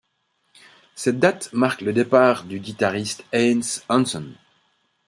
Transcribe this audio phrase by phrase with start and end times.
[0.95, 4.33] Cette date marque le départ du guitariste Hannes Hansson.